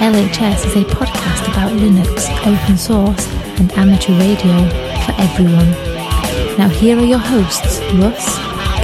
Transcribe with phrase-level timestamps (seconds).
[0.00, 3.26] LHS is a podcast about Linux, open source,
[3.58, 4.52] and amateur radio
[5.06, 5.70] for everyone.
[6.58, 8.36] Now, here are your hosts Russ,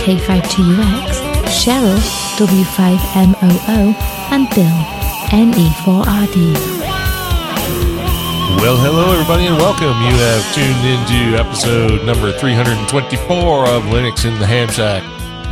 [0.03, 1.99] K5TUX, Cheryl,
[2.39, 3.95] W5MOO,
[4.31, 4.79] and Bill,
[5.31, 6.55] NE4RD.
[8.63, 10.01] Well, hello, everybody, and welcome.
[10.03, 15.03] You have tuned into episode number 324 of Linux in the Ham Shack.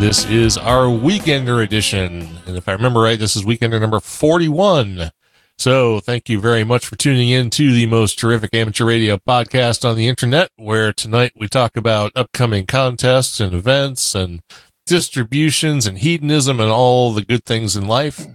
[0.00, 2.28] This is our Weekender edition.
[2.46, 5.10] And if I remember right, this is Weekender number 41.
[5.58, 9.84] So thank you very much for tuning in to the most terrific amateur radio podcast
[9.88, 14.40] on the internet, where tonight we talk about upcoming contests and events and
[14.86, 18.28] distributions and hedonism and all the good things in life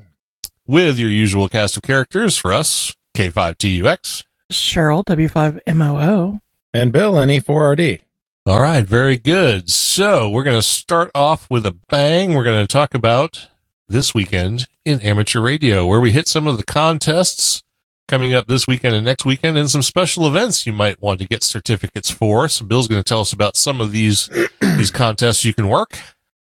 [0.67, 4.23] with your usual cast of characters for us, K5TUX.
[4.51, 6.41] Cheryl, W5MOO.
[6.73, 8.01] And Bill, NE4RD.
[8.45, 9.69] All right, very good.
[9.69, 12.33] So we're going to start off with a bang.
[12.33, 13.47] We're going to talk about
[13.87, 17.63] this weekend in amateur radio, where we hit some of the contests
[18.07, 21.27] coming up this weekend and next weekend, and some special events you might want to
[21.27, 22.47] get certificates for.
[22.49, 24.29] So Bill's going to tell us about some of these
[24.61, 25.97] these contests you can work.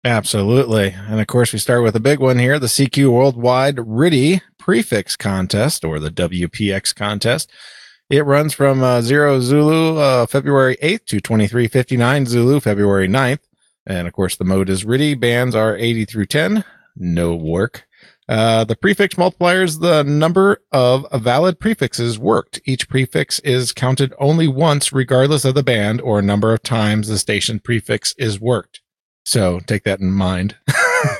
[0.05, 0.95] Absolutely.
[1.09, 5.17] And of course, we start with a big one here the CQ Worldwide RTTY Prefix
[5.17, 7.51] Contest, or the WPX Contest.
[8.09, 13.39] It runs from uh, 0 Zulu uh, February 8th to 2359 Zulu February 9th.
[13.87, 15.21] And of course, the mode is RTTY.
[15.21, 16.65] Bands are 80 through 10.
[16.97, 17.83] No WARC.
[18.29, 22.61] Uh, the prefix multiplier is the number of valid prefixes worked.
[22.65, 27.19] Each prefix is counted only once, regardless of the band or number of times the
[27.19, 28.83] station prefix is worked.
[29.25, 30.56] So take that in mind.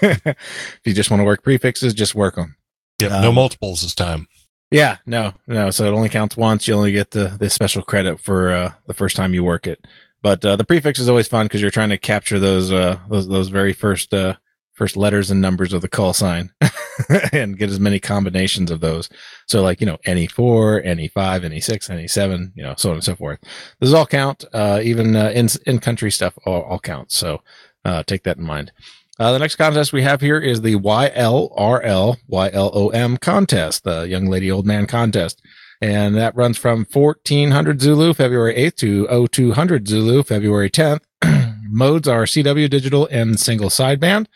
[0.03, 2.57] if you just want to work prefixes, just work them.
[3.01, 4.29] Yep, no Um, multiples this time.
[4.71, 5.71] Yeah, no, no.
[5.71, 6.69] So it only counts once.
[6.69, 9.85] You only get the, the special credit for uh, the first time you work it.
[10.23, 13.27] But uh, the prefix is always fun because you're trying to capture those uh, those
[13.27, 14.37] those very first uh,
[14.81, 16.51] first letters and numbers of the call sign
[17.35, 19.11] and get as many combinations of those.
[19.47, 22.89] So like you know any four, any five, any six, any seven, you know so
[22.89, 23.41] on and so forth.
[23.79, 24.43] This all count.
[24.55, 27.19] Uh, even uh, in in country stuff all, all counts.
[27.19, 27.43] So
[27.85, 28.73] uh, take that in mind.
[29.19, 34.51] Uh, the next contest we have here is the YLRL YLOM contest, the Young Lady
[34.51, 35.43] Old Man contest.
[35.83, 41.01] And that runs from 1400 Zulu, February 8th to 0200 Zulu, February 10th.
[41.71, 44.27] Modes are CW digital and single sideband.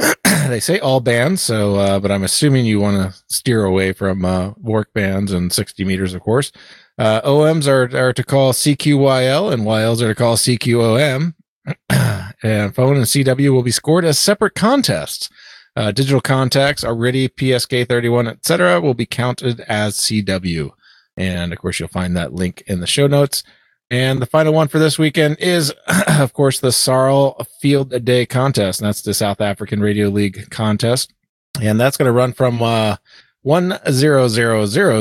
[0.48, 4.24] they say all bands, so, uh, but I'm assuming you want to steer away from,
[4.24, 6.52] uh, WARC bands and 60 meters, of course.
[6.98, 11.34] Uh, OMs are, are to call CQYL and YLs are to call CQOM.
[12.42, 15.28] and phone and CW will be scored as separate contests.
[15.76, 20.70] Uh, digital contacts already PSK 31, etc., will be counted as CW.
[21.16, 23.42] And of course, you'll find that link in the show notes.
[23.90, 25.72] And the final one for this weekend is,
[26.08, 28.80] of course, the SARL Field Day contest.
[28.80, 31.12] And that's the South African Radio League contest.
[31.60, 32.96] And that's going to run from, uh,
[33.42, 34.28] 1000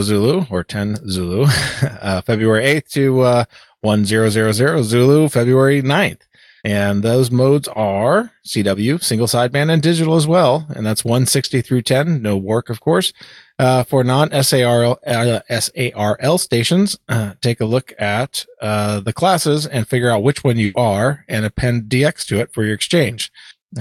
[0.02, 1.46] Zulu or 10 Zulu,
[2.02, 3.46] uh, February 8th to, uh,
[3.82, 6.22] 1000 Zulu, February 9th.
[6.70, 10.68] And those modes are CW, single sideband, and digital as well.
[10.70, 12.22] And that's 160 through 10.
[12.22, 13.12] No WARC, of course.
[13.58, 19.66] Uh, for non SARL, uh, SARL stations, uh, take a look at, uh, the classes
[19.66, 23.32] and figure out which one you are and append DX to it for your exchange.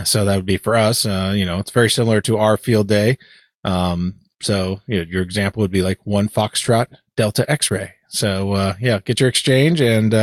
[0.05, 1.05] So that would be for us.
[1.05, 3.19] Uh, you know, it's very similar to our field day.
[3.65, 7.93] Um, so you know, your example would be like one Foxtrot Delta X-ray.
[8.09, 10.15] So, uh, yeah, get your exchange and,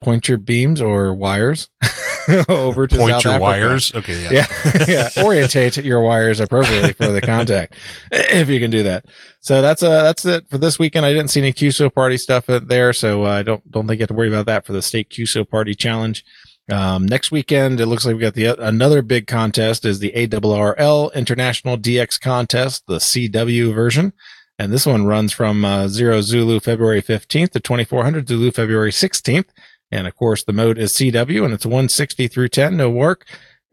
[0.00, 1.68] uh, point your beams or wires
[2.48, 3.40] over to Point South your Africa.
[3.42, 3.94] wires.
[3.94, 4.46] Okay, yeah.
[4.64, 4.84] Yeah,
[5.16, 5.24] yeah.
[5.24, 7.74] Orientate your wires appropriately for the contact,
[8.12, 9.06] if you can do that.
[9.40, 11.06] So that's uh that's it for this weekend.
[11.06, 14.02] I didn't see any QSO party stuff there, so uh, I don't don't think you
[14.02, 16.24] have to worry about that for the state QSO party challenge.
[16.70, 21.14] Um, next weekend, it looks like we got the another big contest is the ARRL
[21.14, 24.12] International DX Contest, the CW version.
[24.58, 29.44] And this one runs from uh, zero Zulu February 15th to 2400 Zulu February 16th.
[29.90, 33.22] And of course, the mode is CW and it's 160 through 10, no WARC.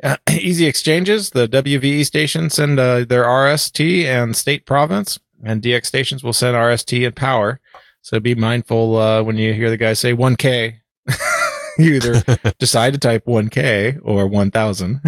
[0.03, 1.31] Uh, easy exchanges.
[1.31, 6.55] The WVE stations send uh, their RST and state province, and DX stations will send
[6.55, 7.59] RST and power.
[8.01, 10.75] So be mindful uh, when you hear the guy say 1K.
[11.77, 12.21] you either
[12.59, 15.01] decide to type 1K or 1000.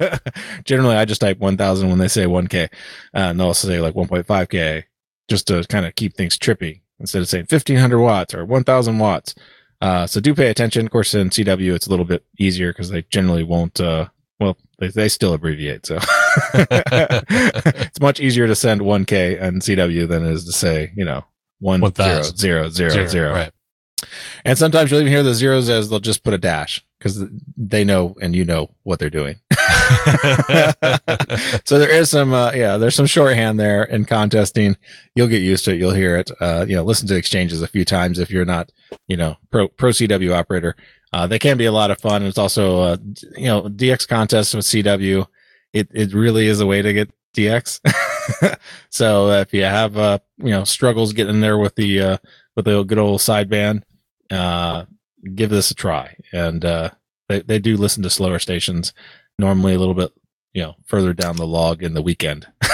[0.64, 2.64] Generally, I just type 1000 when they say 1K.
[2.64, 2.68] Uh,
[3.12, 4.84] and they'll also say like 1.5K,
[5.28, 9.34] just to kind of keep things trippy instead of saying 1500 watts or 1000 watts.
[9.80, 10.86] Uh, so do pay attention.
[10.86, 14.56] Of course, in CW, it's a little bit easier because they generally won't, uh, well,
[14.78, 15.86] they, they still abbreviate.
[15.86, 15.98] So
[16.54, 21.24] it's much easier to send 1K and CW than it is to say, you know,
[21.60, 22.36] one zero 1000.
[22.36, 23.06] zero zero zero.
[23.06, 23.52] Zero, Right.
[24.46, 27.22] And sometimes you'll even hear the zeros as they'll just put a dash because
[27.56, 29.36] they know and you know what they're doing.
[31.64, 34.76] so there is some, uh, yeah, there's some shorthand there in contesting.
[35.14, 35.78] You'll get used to it.
[35.78, 36.30] You'll hear it.
[36.40, 38.70] Uh, you know, listen to exchanges a few times if you're not,
[39.08, 40.76] you know, pro pro CW operator.
[41.12, 42.22] Uh, they can be a lot of fun.
[42.22, 42.96] It's also, uh,
[43.36, 45.26] you know, DX contests with CW.
[45.72, 47.80] It it really is a way to get DX.
[48.90, 52.16] so if you have, uh, you know, struggles getting there with the uh,
[52.54, 53.82] with the good old sideband,
[54.30, 54.84] uh,
[55.34, 56.16] give this a try.
[56.32, 56.90] And uh,
[57.28, 58.92] they they do listen to slower stations
[59.40, 60.12] normally a little bit
[60.52, 62.46] you know further down the log in the weekend.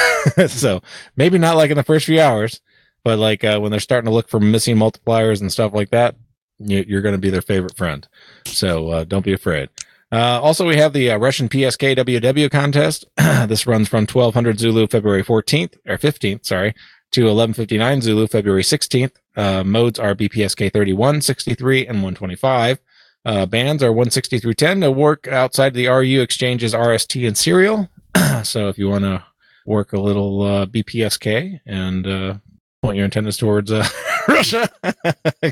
[0.48, 0.82] So
[1.14, 2.60] maybe not like in the first few hours
[3.04, 6.16] but like uh, when they're starting to look for missing multipliers and stuff like that
[6.58, 8.08] you, you're going to be their favorite friend.
[8.46, 9.68] So uh, don't be afraid.
[10.10, 13.04] Uh, also we have the uh, russian psk ww contest.
[13.46, 16.74] This runs from 1200 zulu february 14th or 15th sorry
[17.12, 22.80] to 1159 zulu february 16th uh, modes are bpsk 31 63 and 125
[23.26, 27.88] uh, bands are 160 through 10 to work outside the RU exchanges RST and serial.
[28.44, 29.25] so if you want to
[29.67, 32.34] work a little uh, BPSK and uh,
[32.82, 33.84] point your antennas towards uh,
[34.28, 34.70] Russia,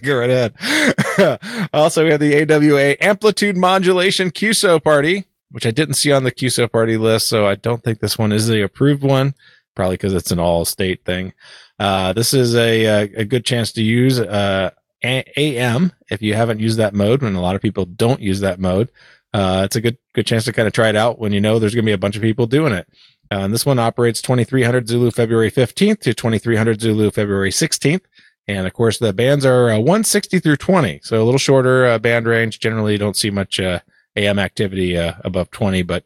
[0.02, 1.68] go right ahead.
[1.74, 6.32] also, we have the AWA amplitude modulation QSO party, which I didn't see on the
[6.32, 7.26] QSO party list.
[7.26, 9.34] So I don't think this one is the approved one,
[9.74, 11.32] probably because it's an all state thing.
[11.80, 14.70] Uh, this is a, a, a good chance to use uh,
[15.04, 18.58] AM if you haven't used that mode, and a lot of people don't use that
[18.58, 18.90] mode.
[19.32, 21.58] Uh, it's a good good chance to kind of try it out when you know
[21.58, 22.86] there's going to be a bunch of people doing it.
[23.30, 28.02] Uh, and this one operates 2300 Zulu February 15th to 2300 Zulu February 16th.
[28.46, 31.98] And of course, the bands are uh, 160 through 20, so a little shorter uh,
[31.98, 32.60] band range.
[32.60, 33.80] Generally, you don't see much uh,
[34.16, 36.04] AM activity uh, above 20, but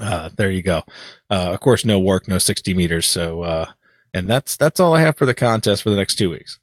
[0.00, 0.82] uh, there you go.
[1.30, 3.06] Uh, of course, no WARC, no 60 meters.
[3.06, 3.66] So,
[4.12, 6.58] and that's that's all I have for the contest for the next two weeks.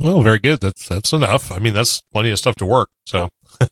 [0.00, 0.60] Well, very good.
[0.60, 1.52] That's that's enough.
[1.52, 2.90] I mean, that's plenty of stuff to work.
[3.06, 3.28] So,
[3.60, 3.68] uh,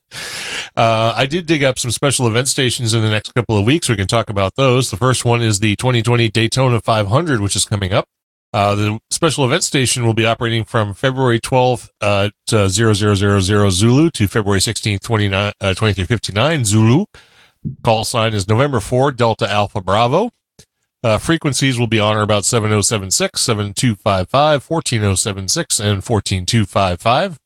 [1.17, 3.89] I did dig up some special event stations in the next couple of weeks.
[3.89, 4.91] We can talk about those.
[4.91, 8.07] The first one is the 2020 Daytona 500, which is coming up.
[8.55, 14.11] Uh, the special event station will be operating from February 12th uh, to 0000 Zulu
[14.11, 17.05] to February 16th, 29, uh, 2359 Zulu.
[17.83, 20.31] Call sign is November 4 Delta Alpha Bravo.
[21.05, 27.39] Uh, frequencies will be on or about 7076, 7255, 14076, and 14255.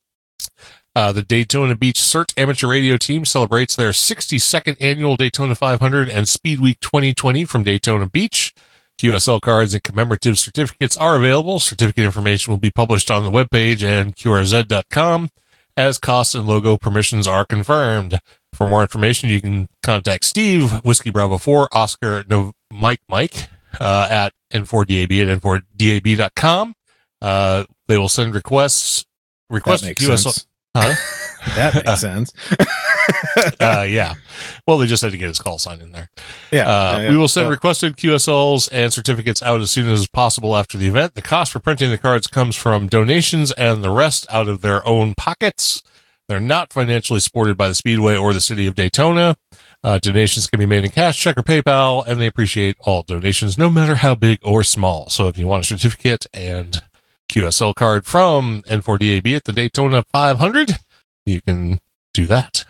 [0.95, 6.27] Uh, the Daytona Beach CERT Amateur Radio Team celebrates their 62nd annual Daytona 500 and
[6.27, 8.53] Speed Week 2020 from Daytona Beach.
[8.99, 11.59] QSL cards and commemorative certificates are available.
[11.59, 15.29] Certificate information will be published on the webpage and QRZ.com
[15.75, 18.19] as costs and logo permissions are confirmed.
[18.53, 23.49] For more information, you can contact Steve, Whiskey Bravo 4, Oscar no, Mike Mike
[23.79, 26.73] uh, at N4DAB at N4DAB.com.
[27.21, 29.05] Uh, they will send requests.
[29.49, 30.17] Request that makes QSL.
[30.23, 30.47] sense.
[30.75, 30.93] Huh?
[31.55, 32.33] That makes sense.
[33.61, 34.15] uh, yeah.
[34.67, 36.09] Well, they just had to get his call sign in there.
[36.51, 37.51] yeah, Uh, yeah, we will send yeah.
[37.51, 41.13] requested QSLs and certificates out as soon as possible after the event.
[41.15, 44.85] The cost for printing the cards comes from donations and the rest out of their
[44.85, 45.83] own pockets.
[46.27, 49.37] They're not financially supported by the Speedway or the city of Daytona.
[49.83, 53.57] Uh, donations can be made in cash, check, or PayPal, and they appreciate all donations,
[53.57, 55.09] no matter how big or small.
[55.09, 56.81] So if you want a certificate and
[57.29, 60.71] QSL card from N4DAB at the Daytona 500,
[61.25, 61.79] you can
[62.13, 62.65] do that.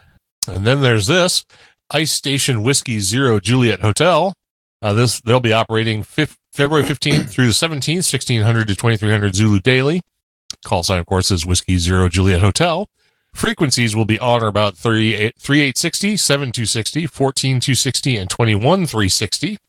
[0.47, 1.45] And then there's this
[1.91, 4.33] Ice Station Whiskey Zero Juliet Hotel.
[4.81, 10.01] Uh, this they'll be operating February 15th through the 17th, 1600 to 2300 Zulu daily.
[10.65, 12.89] Call sign, of course, is Whiskey Zero Juliet Hotel.
[13.37, 19.59] Frequencies will be on or about 38, 3860, 7260, 14260, and 21360.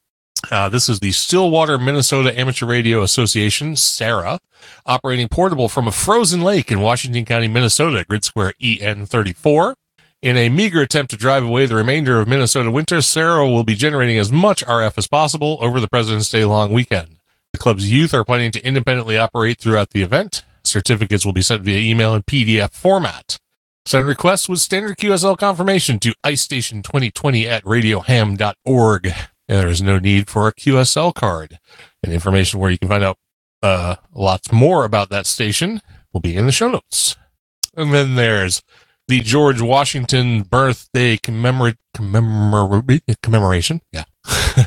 [0.51, 4.39] Uh, this is the Stillwater, Minnesota Amateur Radio Association, SARA,
[4.87, 9.75] operating portable from a frozen lake in Washington County, Minnesota, grid square EN34.
[10.23, 13.75] In a meager attempt to drive away the remainder of Minnesota winter, SARA will be
[13.75, 17.19] generating as much RF as possible over the President's Day long weekend.
[17.53, 20.43] The club's youth are planning to independently operate throughout the event.
[20.65, 23.37] Certificates will be sent via email in PDF format.
[23.89, 29.07] Send requests with standard QSL confirmation to icestation2020 at radioham.org.
[29.07, 31.59] And there is no need for a QSL card.
[32.03, 33.17] And information where you can find out
[33.63, 35.81] uh, lots more about that station
[36.13, 37.17] will be in the show notes.
[37.79, 38.63] And then there's
[39.07, 43.81] the George Washington birthday commemora- commemora- commemoration.
[43.91, 44.05] Yeah.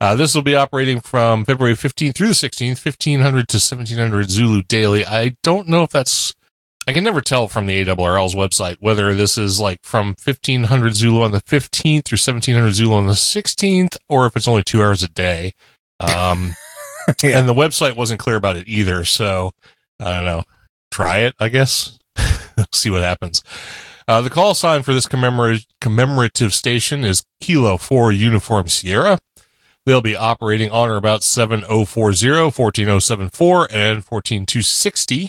[0.00, 4.62] uh, this will be operating from February 15th through the 16th, 1500 to 1700 Zulu
[4.64, 5.06] daily.
[5.06, 6.34] I don't know if that's,
[6.88, 11.20] I can never tell from the ARRL's website whether this is like from 1500 Zulu
[11.22, 15.02] on the 15th through 1700 Zulu on the 16th, or if it's only two hours
[15.02, 15.52] a day.
[16.00, 16.54] Um,
[17.22, 17.38] Yeah.
[17.38, 19.04] and the website wasn't clear about it either.
[19.04, 19.50] So
[20.00, 20.44] I don't know.
[20.90, 21.98] Try it, I guess.
[22.72, 23.42] See what happens.
[24.06, 29.18] Uh, the call sign for this commemora- commemorative station is Kilo 4 Uniform Sierra.
[29.84, 35.28] They'll be operating on or about 7040, 14074, and 14260.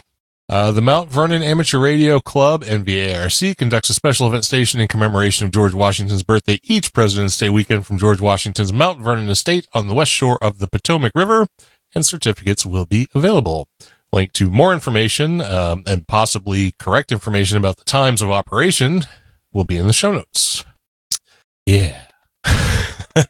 [0.50, 4.88] Uh, the Mount Vernon Amateur Radio Club and VARC conducts a special event station in
[4.88, 9.68] commemoration of George Washington's birthday each President's Day weekend from George Washington's Mount Vernon estate
[9.74, 11.46] on the west shore of the Potomac River,
[11.94, 13.68] and certificates will be available.
[14.12, 19.04] Link to more information um, and possibly correct information about the times of operation
[19.54, 20.66] will be in the show notes.
[21.68, 22.06] Yeah.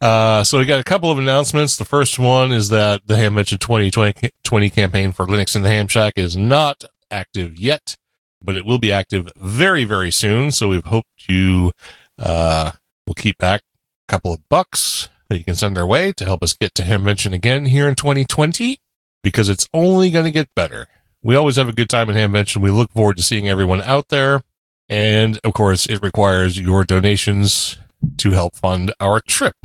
[0.00, 1.76] uh, so we got a couple of announcements.
[1.76, 6.14] The first one is that the Hamvention 2020 campaign for Linux in the Ham Shack
[6.16, 7.96] is not active yet,
[8.42, 10.50] but it will be active very, very soon.
[10.50, 11.72] So we've hoped you
[12.18, 12.72] uh,
[13.06, 13.62] will keep back
[14.08, 16.82] a couple of bucks that you can send our way to help us get to
[16.82, 18.78] Hamvention again here in 2020
[19.22, 20.86] because it's only going to get better.
[21.22, 22.58] We always have a good time at Hamvention.
[22.58, 24.42] We look forward to seeing everyone out there.
[24.88, 27.78] And of course, it requires your donations
[28.18, 29.56] to help fund our trip.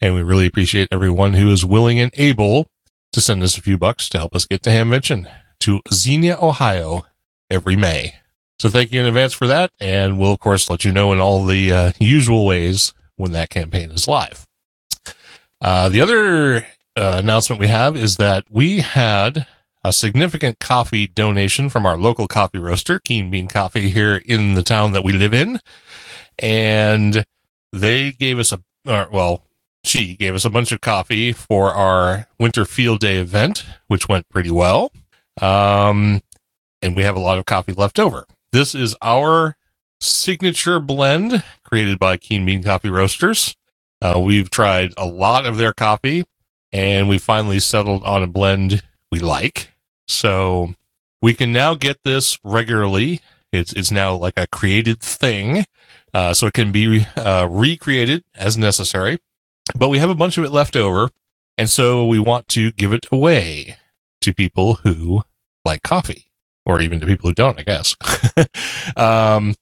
[0.00, 2.68] And we really appreciate everyone who is willing and able
[3.12, 5.30] to send us a few bucks to help us get to Hamvention
[5.60, 7.04] to Xenia, Ohio
[7.50, 8.14] every May.
[8.58, 9.70] So thank you in advance for that.
[9.80, 13.50] And we'll, of course, let you know in all the uh, usual ways when that
[13.50, 14.46] campaign is live.
[15.60, 16.66] Uh, the other
[16.96, 19.46] uh, announcement we have is that we had
[19.82, 24.62] a significant coffee donation from our local coffee roaster, Keen Bean Coffee, here in the
[24.62, 25.58] town that we live in.
[26.38, 27.24] And
[27.72, 29.44] they gave us a, well,
[29.84, 34.28] she gave us a bunch of coffee for our winter field day event, which went
[34.28, 34.92] pretty well.
[35.40, 36.22] Um,
[36.82, 38.26] and we have a lot of coffee left over.
[38.52, 39.56] This is our
[40.00, 43.56] signature blend created by Keen Bean Coffee Roasters.
[44.02, 46.24] Uh, we've tried a lot of their coffee
[46.72, 49.70] and we finally settled on a blend we like.
[50.08, 50.74] So
[51.20, 53.20] we can now get this regularly.
[53.52, 55.64] It's, it's now like a created thing.
[56.12, 59.18] Uh, so it can be uh, recreated as necessary,
[59.76, 61.10] but we have a bunch of it left over.
[61.58, 63.76] And so we want to give it away
[64.22, 65.22] to people who
[65.64, 66.26] like coffee
[66.64, 67.96] or even to people who don't, I guess.
[68.96, 69.54] um,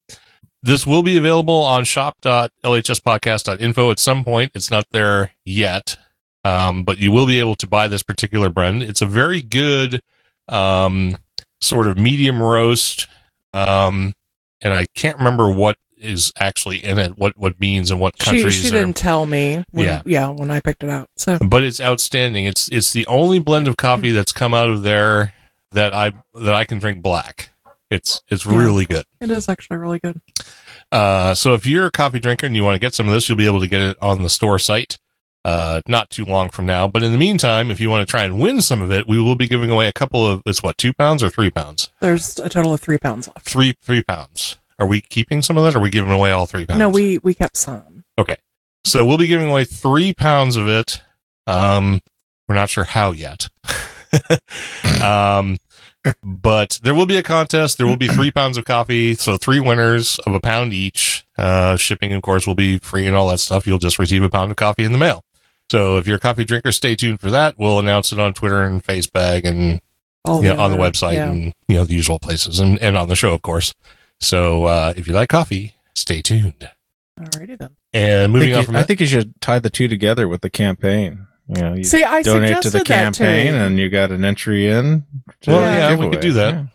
[0.63, 4.53] this will be available on shop.lhspodcast.info at some point.
[4.55, 5.97] It's not there yet.
[6.45, 8.83] Um, but you will be able to buy this particular blend.
[8.83, 10.01] It's a very good,
[10.49, 11.17] um,
[11.61, 13.07] sort of medium roast.
[13.53, 14.15] Um,
[14.61, 18.25] and I can't remember what is actually in it, what, what beans and what She,
[18.31, 19.65] countries she are didn't tell me.
[19.71, 20.03] When, Yeah.
[20.07, 20.29] yeah.
[20.29, 21.09] when I picked it out.
[21.17, 22.45] So but it's outstanding.
[22.47, 25.35] It's it's the only blend of coffee that's come out of there
[25.73, 27.51] that I that I can drink black.
[27.91, 28.57] It's it's Yeah.
[28.59, 29.05] really good.
[29.21, 30.21] it is actually really good.
[30.91, 33.29] Uh, so if you're a coffee drinker and you want to get some of this,
[33.29, 34.99] you'll be able to get it on the store site.
[35.45, 36.87] Uh, not too long from now.
[36.89, 39.21] But in the meantime, if you want to try and win some of it, we
[39.21, 40.43] will be giving away a couple of.
[40.45, 41.91] It's what two pounds or three pounds?
[42.01, 43.49] There's a total of three pounds left.
[43.49, 44.59] Three three pounds.
[44.79, 45.75] Are we keeping some of that?
[45.75, 46.79] Or are we giving away all three pounds?
[46.79, 48.05] No, we we kept some.
[48.19, 48.37] Okay,
[48.85, 51.03] so we'll be giving away three pounds of it.
[51.47, 52.01] Um,
[52.49, 53.49] we're not sure how yet.
[55.03, 55.59] um,
[56.23, 57.79] but there will be a contest.
[57.79, 59.15] There will be three pounds of coffee.
[59.15, 61.27] So three winners of a pound each.
[61.37, 63.67] Uh, shipping, of course, will be free and all that stuff.
[63.67, 65.25] You'll just receive a pound of coffee in the mail.
[65.71, 67.59] So if you're a coffee drinker, stay tuned for that.
[67.59, 69.81] We'll announce it on Twitter and Facebag and
[70.27, 71.31] you know, on the website yeah.
[71.31, 73.75] and you know the usual places and, and on the show, of course.
[74.21, 76.71] So uh, if you like coffee, stay tuned.
[77.19, 77.77] Alrighty then.
[77.93, 79.89] And I moving think, on you, from I that, think you should tie the two
[79.89, 81.27] together with the campaign.
[81.49, 83.59] You know, you See, I donate to the campaign too.
[83.59, 85.05] and you got an entry in.
[85.47, 86.55] Well, the yeah, we could do that.
[86.55, 86.67] Yeah.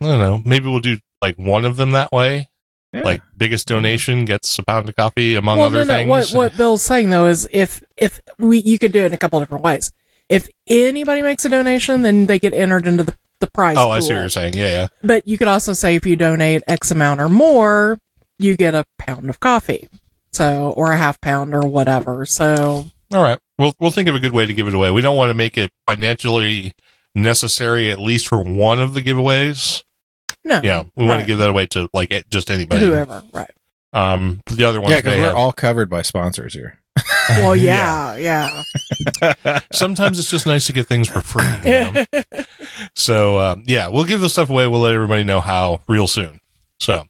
[0.00, 0.42] I don't know.
[0.44, 2.48] Maybe we'll do like one of them that way.
[2.92, 3.02] Yeah.
[3.02, 5.94] Like biggest donation gets a pound of coffee, among well, other no, no.
[5.94, 6.08] things.
[6.08, 9.18] What what Bill's saying though is if if we you could do it in a
[9.18, 9.92] couple different ways.
[10.28, 13.76] If anybody makes a donation, then they get entered into the the prize.
[13.78, 14.54] oh, I see what you're saying.
[14.54, 14.88] Yeah, yeah.
[15.04, 17.98] But you could also say if you donate X amount or more,
[18.38, 19.88] you get a pound of coffee.
[20.32, 22.24] So or a half pound or whatever.
[22.24, 23.38] So All right.
[23.58, 24.90] We'll we'll think of a good way to give it away.
[24.90, 26.72] We don't want to make it financially
[27.14, 29.82] necessary, at least for one of the giveaways.
[30.44, 30.60] no.
[30.64, 32.86] Yeah, we want to give that away to like just anybody.
[32.86, 33.50] Whoever, right.
[33.92, 34.90] Um, the other one.
[34.90, 36.78] Yeah, because we're have- all covered by sponsors here.
[37.38, 38.16] Well, Yeah.
[38.16, 38.62] yeah,
[39.22, 39.60] yeah.
[39.72, 41.44] sometimes it's just nice to get things for free.
[41.64, 42.04] you know?
[42.94, 44.66] so um, yeah, we'll give the stuff away.
[44.66, 46.40] We'll let everybody know how real soon.
[46.80, 47.04] So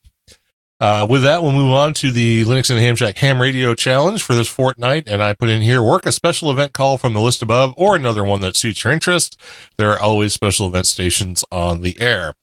[0.80, 4.20] Uh, with that, we'll move on to the Linux and Ham Shack Ham Radio Challenge
[4.20, 5.04] for this fortnight.
[5.06, 7.94] And I put in here work a special event call from the list above or
[7.94, 9.40] another one that suits your interest.
[9.78, 12.34] There are always special event stations on the air.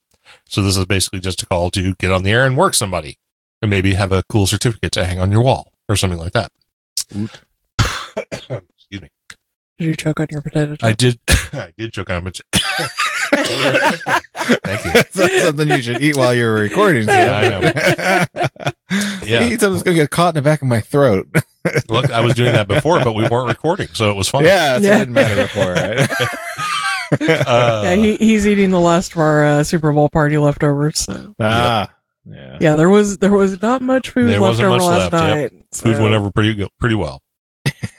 [0.48, 3.18] So this is basically just a call to get on the air and work somebody
[3.60, 6.50] and maybe have a cool certificate to hang on your wall or something like that.
[8.16, 9.08] Excuse me.
[9.78, 10.84] Did you choke on your potato chip?
[10.84, 11.18] I did.
[11.52, 12.40] I did choke on it.
[13.32, 14.92] Thank you.
[14.92, 17.04] That's something you should eat while you're recording.
[17.06, 17.12] so.
[17.12, 18.24] Yeah,
[19.24, 19.44] Yeah.
[19.44, 21.28] Eat something's gonna get caught in the back of my throat.
[21.88, 24.44] Look, I was doing that before, but we weren't recording, so it was fun.
[24.44, 24.96] yeah, so Yeah.
[24.96, 26.10] it didn't matter before, right?
[27.46, 30.98] Uh, yeah, he, he's eating the last of our uh, Super Bowl party leftovers.
[31.00, 31.34] So.
[31.40, 31.90] ah,
[32.24, 32.58] yeah.
[32.60, 35.52] Yeah, there was there was not much food There left wasn't over much last left,
[35.52, 35.64] night.
[35.72, 37.20] food so- went over pretty pretty well.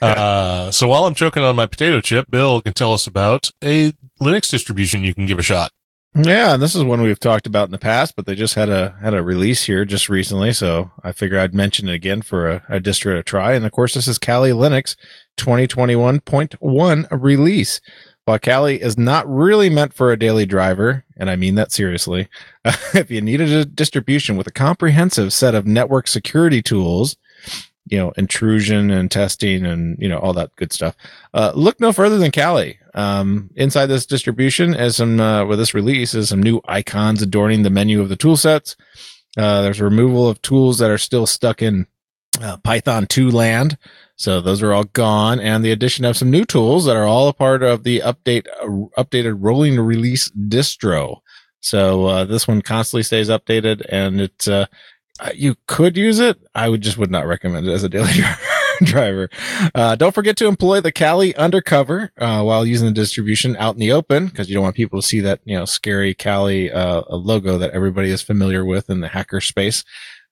[0.00, 3.92] Uh, so while I'm choking on my potato chip, Bill can tell us about a
[4.20, 5.70] Linux distribution you can give a shot.
[6.14, 8.68] Yeah, and this is one we've talked about in the past, but they just had
[8.68, 12.50] a had a release here just recently, so I figure I'd mention it again for
[12.50, 13.54] a, a distro to try.
[13.54, 14.94] And of course, this is Kali Linux
[15.38, 17.80] 2021.1 release.
[18.26, 22.28] While Kali is not really meant for a daily driver, and I mean that seriously,
[22.94, 27.16] if you needed a distribution with a comprehensive set of network security tools,
[27.86, 30.96] you know, intrusion and testing and, you know, all that good stuff,
[31.34, 32.78] uh, look no further than Kali.
[32.94, 37.62] Um, inside this distribution as some, uh, with this release is some new icons adorning
[37.62, 38.76] the menu of the tool sets.
[39.36, 41.86] Uh, there's removal of tools that are still stuck in
[42.40, 43.76] uh, Python 2 land.
[44.16, 47.28] So those are all gone and the addition of some new tools that are all
[47.28, 48.46] a part of the update,
[48.96, 51.18] updated rolling release distro.
[51.60, 54.66] So, uh, this one constantly stays updated and it's, uh,
[55.34, 56.38] you could use it.
[56.54, 58.12] I would just would not recommend it as a daily
[58.84, 59.28] driver.
[59.74, 63.80] Uh, don't forget to employ the Kali undercover uh, while using the distribution out in
[63.80, 67.02] the open because you don't want people to see that you know scary Kali uh,
[67.10, 69.84] logo that everybody is familiar with in the hacker space.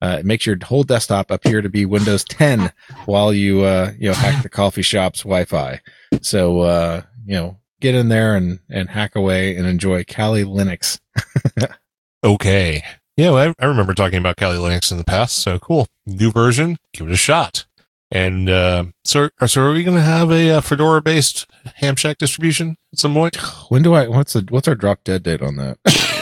[0.03, 2.73] Uh, it makes your whole desktop appear to be Windows 10
[3.05, 5.81] while you uh, you know hack the coffee shop's Wi-Fi.
[6.23, 11.01] So uh, you know get in there and and hack away and enjoy Kali Linux.
[12.23, 12.83] Okay.
[13.21, 15.37] Yeah, well, I, I remember talking about Kali Linux in the past.
[15.41, 15.87] So cool.
[16.07, 16.79] New version.
[16.95, 17.67] Give it a shot.
[18.11, 22.17] And uh, so, so are we going to have a, uh Fedora based Ham Shack
[22.17, 23.37] distribution at some point?
[23.69, 24.09] When do I?
[24.09, 25.77] What's the what's our drop dead date on that?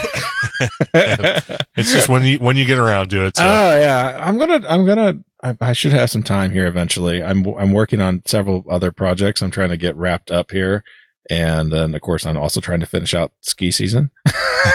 [1.76, 3.36] It's just when you when you get around to it.
[3.36, 3.44] So.
[3.44, 7.22] Oh yeah, I'm gonna, I'm gonna, I, I should have some time here eventually.
[7.22, 9.40] I'm, I'm working on several other projects.
[9.40, 10.82] I'm trying to get wrapped up here,
[11.30, 14.10] and then of course I'm also trying to finish out ski season.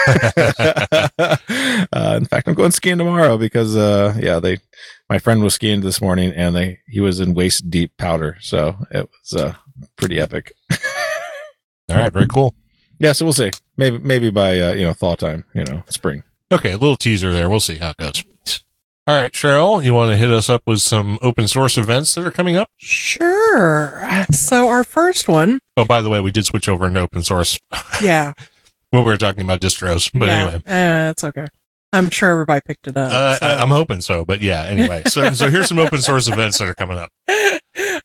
[0.06, 1.08] uh,
[2.16, 4.58] in fact, I'm going skiing tomorrow because, uh, yeah, they,
[5.08, 8.76] my friend was skiing this morning and they, he was in waist deep powder, so
[8.90, 9.54] it was uh,
[9.96, 10.54] pretty epic.
[11.90, 12.12] All right.
[12.12, 12.54] Very cool.
[12.98, 13.50] Yeah, so we'll see.
[13.76, 16.22] Maybe, maybe by uh, you know thaw time, you know, spring.
[16.50, 16.72] Okay.
[16.72, 17.50] A little teaser there.
[17.50, 18.24] We'll see how it goes.
[19.06, 22.26] All right, Cheryl, you want to hit us up with some open source events that
[22.26, 22.70] are coming up?
[22.78, 24.02] Sure.
[24.30, 27.58] So our first one, Oh, by the way, we did switch over into open source
[28.02, 28.32] yeah,
[28.90, 30.10] when we were talking about distros.
[30.18, 31.46] But yeah, anyway, eh, it's okay.
[31.92, 33.12] I'm sure everybody picked it up.
[33.12, 33.46] uh, so.
[33.46, 34.24] I, I'm hoping so.
[34.24, 35.02] But yeah, anyway.
[35.06, 37.10] So, so here's some open source events that are coming up.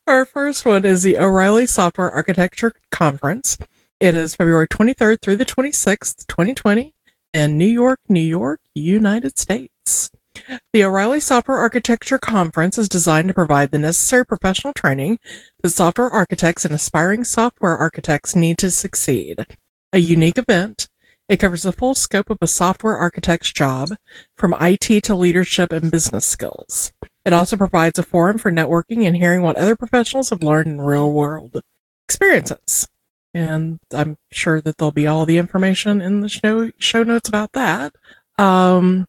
[0.05, 3.57] Our first one is the O'Reilly Software Architecture Conference.
[4.01, 6.93] It is February 23rd through the 26th, 2020,
[7.33, 10.09] in New York, New York, United States.
[10.73, 15.19] The O'Reilly Software Architecture Conference is designed to provide the necessary professional training
[15.61, 19.45] that software architects and aspiring software architects need to succeed.
[19.91, 20.87] A unique event,
[21.27, 23.89] it covers the full scope of a software architect's job,
[24.37, 26.91] from IT to leadership and business skills.
[27.25, 30.81] It also provides a forum for networking and hearing what other professionals have learned in
[30.81, 31.61] real world
[32.07, 32.87] experiences.
[33.33, 37.51] And I'm sure that there'll be all the information in the show show notes about
[37.51, 37.93] that.
[38.39, 39.05] Um,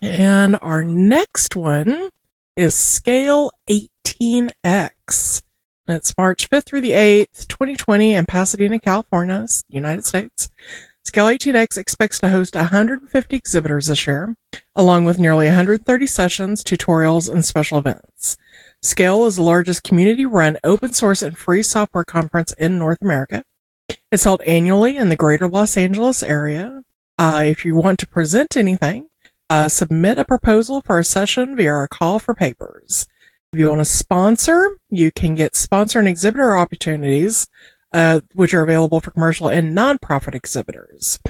[0.00, 2.10] and our next one
[2.56, 5.42] is Scale 18X.
[5.88, 10.48] It's March 5th through the 8th, 2020 in Pasadena, California, United States.
[11.04, 14.36] Scale 18X expects to host 150 exhibitors this year,
[14.76, 18.36] along with nearly 130 sessions, tutorials, and special events.
[18.82, 23.42] Scale is the largest community run open source and free software conference in North America.
[24.10, 26.82] It's held annually in the greater Los Angeles area.
[27.18, 29.08] Uh, if you want to present anything,
[29.52, 33.06] uh, submit a proposal for a session via our call for papers.
[33.52, 37.48] If you want to sponsor, you can get sponsor and exhibitor opportunities,
[37.92, 41.20] uh, which are available for commercial and nonprofit exhibitors.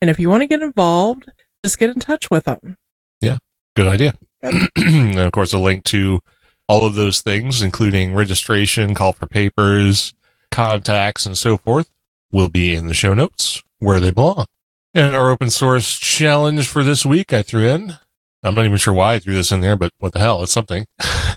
[0.00, 1.30] And if you want to get involved,
[1.64, 2.78] just get in touch with them.
[3.20, 3.38] Yeah,
[3.76, 4.14] good idea.
[4.42, 6.18] and of course, a link to
[6.68, 10.14] all of those things, including registration, call for papers,
[10.50, 11.88] contacts, and so forth,
[12.32, 14.46] will be in the show notes where they belong.
[14.98, 17.98] And our open source challenge for this week, I threw in
[18.42, 20.42] I'm not even sure why I threw this in there, but what the hell?
[20.42, 20.86] It's something.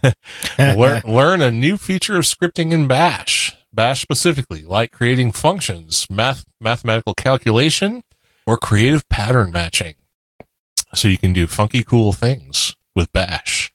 [0.59, 3.55] learn, learn a new feature of scripting in Bash.
[3.71, 8.03] Bash specifically, like creating functions, math, mathematical calculation,
[8.47, 9.93] or creative pattern matching.
[10.95, 13.71] So you can do funky, cool things with Bash.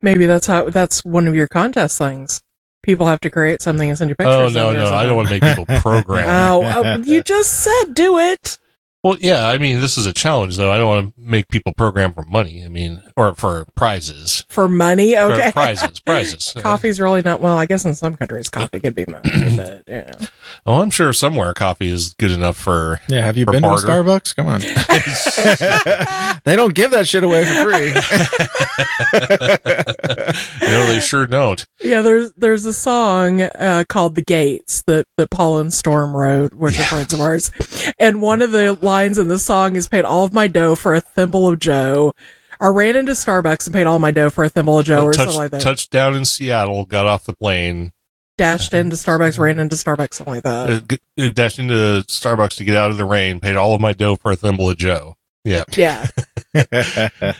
[0.00, 2.40] Maybe that's how that's one of your contest things.
[2.82, 4.34] People have to create something and send you pictures.
[4.34, 6.28] Oh no, no, I don't want to make people program.
[6.28, 8.58] Oh, oh, you just said do it
[9.06, 10.72] well, yeah, I mean, this is a challenge, though.
[10.72, 12.64] I don't want to make people program for money.
[12.64, 14.44] I mean, or for prizes.
[14.48, 15.14] for money.
[15.16, 16.52] Or Okay, prizes, prizes.
[16.58, 17.56] Coffee's really not well.
[17.56, 20.12] I guess in some countries coffee could be money, but yeah.
[20.64, 23.00] Oh, I'm sure somewhere coffee is good enough for.
[23.08, 23.86] Yeah, have you For been to barter.
[23.86, 24.34] Starbucks?
[24.34, 24.60] Come on.
[26.44, 27.92] they don't give that shit away for free.
[30.68, 31.64] no, they sure don't.
[31.80, 36.52] Yeah, there's there's a song uh, called "The Gates" that that Paul and Storm wrote,
[36.54, 37.50] which are friends of ours,
[37.98, 40.94] and one of the lines in the song is "Paid all of my dough for
[40.94, 42.12] a thimble of Joe."
[42.58, 45.12] I ran into Starbucks and paid all my dough for a thimble of Joe, or
[45.12, 45.60] Touch- something like that.
[45.60, 47.92] touchdown in Seattle, got off the plane,
[48.38, 50.70] Dashed into Starbucks, ran into Starbucks, something like that.
[51.18, 53.92] uh, uh, dashed into Starbucks to get out of the rain, paid all of my
[53.92, 55.16] dough for a thimble of Joe.
[55.44, 55.64] Yeah.
[55.76, 56.06] yeah,
[56.54, 57.08] yeah.
[57.12, 57.32] I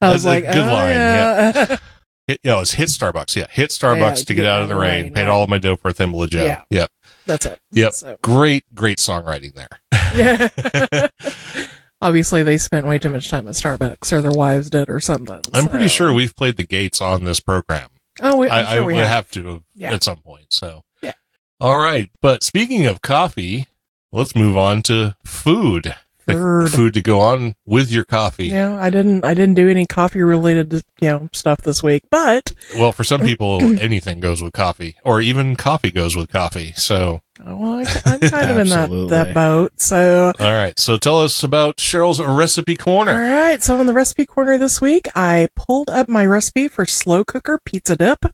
[0.00, 1.76] That's was a like, good oh, line, yeah.
[2.28, 3.36] Hit, yeah, it was hit Starbucks.
[3.36, 3.46] Yeah.
[3.50, 5.28] Hit Starbucks Yeah, to get out of the rain, paid right.
[5.28, 6.44] all of my dough for a thimble of Joe.
[6.44, 6.62] Yeah.
[6.70, 6.90] Yep.
[7.28, 7.60] That's it.
[7.70, 7.92] Yep.
[7.92, 9.68] So, Great, great songwriting there.
[10.16, 11.08] yeah.
[12.00, 15.40] Obviously, they spent way too much time at Starbucks, or their wives did, or something.
[15.52, 17.88] I'm pretty sure we've played the gates on this program.
[18.20, 19.08] Oh, we, I, I we would have.
[19.26, 19.92] have to Yeah.
[19.92, 20.46] at some point.
[20.50, 21.12] So, Yeah.
[21.60, 22.10] All right.
[22.22, 23.66] But speaking of coffee,
[24.12, 25.94] let's move on to food.
[26.28, 26.70] The Food.
[26.72, 28.48] Food to go on with your coffee.
[28.48, 29.24] Yeah, I didn't.
[29.24, 32.04] I didn't do any coffee related, you know, stuff this week.
[32.10, 36.72] But Well, for some people, anything goes with coffee, or even coffee goes with coffee.
[36.76, 39.80] So, oh, well, I, I'm kind of in that that boat.
[39.80, 40.78] So, all right.
[40.78, 43.12] So, tell us about Cheryl's recipe corner.
[43.12, 43.62] All right.
[43.62, 47.58] So, in the recipe corner this week, I pulled up my recipe for slow cooker
[47.64, 48.26] pizza dip,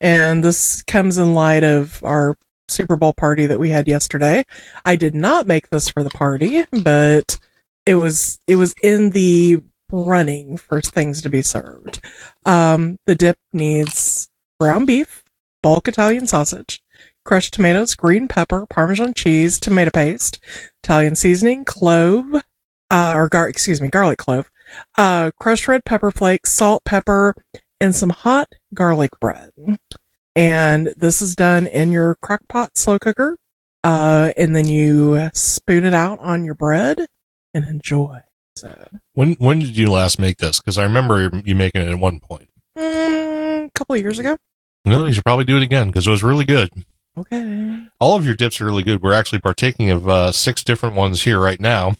[0.00, 2.36] and this comes in light of our
[2.70, 4.44] Super Bowl party that we had yesterday.
[4.84, 7.38] I did not make this for the party, but
[7.86, 12.00] it was it was in the running for things to be served.
[12.46, 14.28] Um, the dip needs
[14.58, 15.24] ground beef,
[15.62, 16.82] bulk Italian sausage,
[17.24, 20.38] crushed tomatoes, green pepper, Parmesan cheese, tomato paste,
[20.82, 22.42] Italian seasoning, clove,
[22.90, 24.50] uh, or gar- excuse me, garlic clove,
[24.96, 27.34] uh, crushed red pepper flakes, salt, pepper,
[27.80, 29.50] and some hot garlic bread.
[30.36, 33.36] And this is done in your crock pot slow cooker.
[33.82, 37.06] Uh, and then you spoon it out on your bread
[37.54, 38.18] and enjoy.
[38.56, 40.60] So, When when did you last make this?
[40.60, 42.48] Because I remember you making it at one point.
[42.76, 44.36] mm, a couple of years ago.
[44.84, 46.70] No, you should probably do it again because it was really good.
[47.16, 47.86] Okay.
[47.98, 49.02] All of your dips are really good.
[49.02, 51.94] We're actually partaking of uh, six different ones here right now.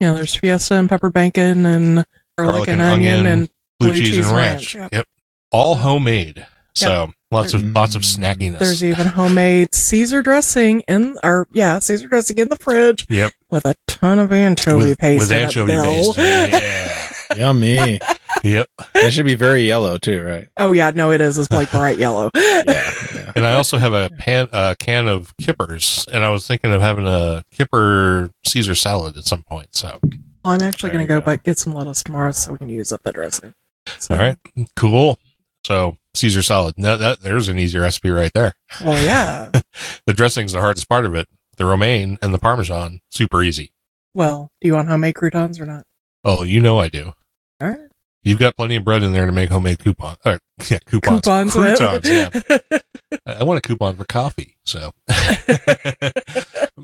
[0.00, 2.04] Yeah, there's fiesta and pepper bacon and
[2.36, 4.74] garlic, and, onion, and blue, cheese, and ranch.
[4.74, 4.92] yep.
[4.92, 5.06] Yep.
[5.50, 6.46] All homemade.
[6.74, 8.58] So lots of lots of snackiness.
[8.58, 13.32] there's even homemade Caesar dressing in, or yeah, Caesar dressing in the fridge Yep.
[13.50, 16.14] with a ton of anchovy with, paste with in it, anchovy Bill.
[16.14, 16.18] paste.
[17.28, 17.36] Yeah.
[17.36, 17.98] Yummy.
[18.44, 18.68] yep.
[18.94, 20.48] That should be very yellow too, right?
[20.56, 21.36] Oh yeah, no, it is.
[21.38, 22.30] It's like bright yellow.
[22.66, 22.94] Yeah.
[23.14, 23.32] yeah.
[23.36, 26.80] And I also have a pan, uh, can of kippers, and I was thinking of
[26.80, 29.74] having a kipper Caesar salad at some point.
[29.76, 30.00] So,
[30.44, 31.26] I'm actually gonna go, go.
[31.26, 33.52] back get some lettuce tomorrow so we can use up the dressing.
[33.98, 34.36] So, all right,
[34.74, 35.18] cool.
[35.66, 36.74] So Caesar salad.
[36.78, 38.52] That, that there's an easy recipe right there.
[38.84, 39.50] Well, yeah.
[40.06, 41.28] The dressing's the hardest part of it.
[41.56, 43.72] The romaine and the parmesan, super easy.
[44.14, 45.84] well, do you want homemade croutons or not?
[46.24, 47.12] Oh, you know I do.
[47.60, 47.80] All right.
[48.22, 50.16] You've got plenty of bread in there to make homemade coupon.
[50.24, 50.38] Or,
[50.70, 51.22] yeah, coupons.
[51.22, 51.52] Coupons.
[51.52, 52.30] Croutons, yeah.
[53.26, 54.56] I I want a coupon for coffee.
[54.64, 56.74] So, all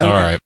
[0.00, 0.40] right.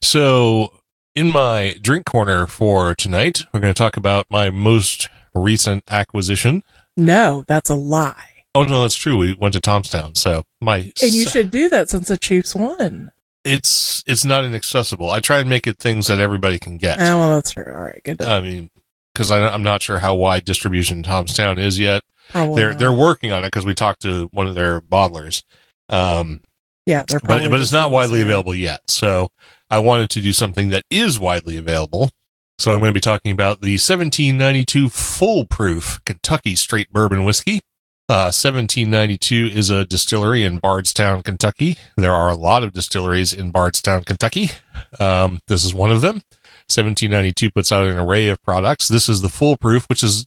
[0.00, 0.72] So,
[1.14, 6.62] in my drink corner for tonight, we're going to talk about my most recent acquisition.
[6.96, 8.32] no, that's a lie.
[8.54, 9.18] Oh no, that's true.
[9.18, 13.10] We went to Tomstown, so my And you should do that since the Chiefs won.
[13.44, 15.10] it's it's not inaccessible.
[15.10, 16.98] I try and make it things that everybody can get.
[17.00, 17.70] Oh, well, that's true.
[17.70, 18.22] All right, good.
[18.22, 18.70] I mean,
[19.12, 22.02] because I'm not sure how wide distribution Tomstown is yet.
[22.30, 22.78] Probably they're not.
[22.78, 25.42] they're working on it because we talked to one of their bottlers.
[25.90, 26.40] Um,
[26.86, 28.80] yeah, they're but probably but it's not widely available yet.
[28.88, 29.28] So
[29.70, 32.10] I wanted to do something that is widely available.
[32.58, 37.60] So I'm going to be talking about the 1792 Foolproof Kentucky Straight Bourbon Whiskey.
[38.08, 41.76] Uh, 1792 is a distillery in Bardstown, Kentucky.
[41.96, 44.52] There are a lot of distilleries in Bardstown, Kentucky.
[44.98, 46.22] Um, this is one of them.
[46.68, 48.88] 1792 puts out an array of products.
[48.88, 50.26] This is the Foolproof, which is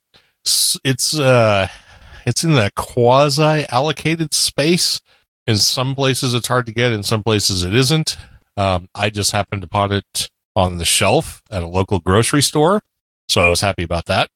[0.83, 1.67] it's uh
[2.25, 5.01] it's in the quasi allocated space.
[5.47, 8.17] In some places it's hard to get, in some places it isn't.
[8.55, 12.81] Um, I just happened to pot it on the shelf at a local grocery store.
[13.27, 14.29] So I was happy about that.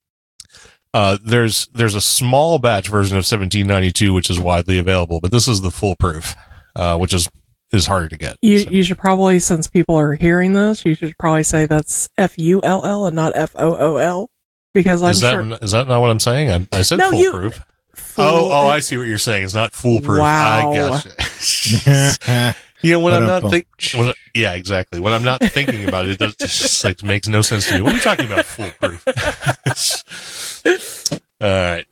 [0.93, 5.47] Uh, there's there's a small batch version of 1792 which is widely available, but this
[5.47, 6.35] is the foolproof,
[6.75, 7.27] uh, which is
[7.71, 8.37] is harder to get.
[8.43, 12.07] You So- you should probably, since people are hearing this, you should probably say that's
[12.19, 14.29] F U L L and not F O O L,
[14.75, 15.57] because I'm is that sure.
[15.63, 16.67] is that not what I'm saying?
[16.71, 17.63] I, I said No, you- foolproof.
[17.95, 19.43] fool- Oh, oh, I see what you're saying.
[19.45, 20.19] It's not foolproof.
[20.19, 20.71] Wow.
[20.71, 22.55] I gotcha.
[22.83, 23.51] you know, when I'm not Ba-dum-bum.
[23.79, 24.99] thinking, when, yeah, exactly.
[24.99, 27.81] When I'm not thinking about it, it does, just like makes no sense to me.
[27.81, 29.03] What are you talking about, foolproof?
[31.41, 31.85] All right.